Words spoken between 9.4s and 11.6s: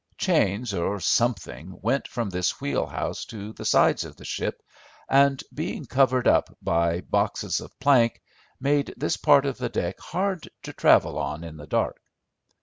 of the deck hard to travel on in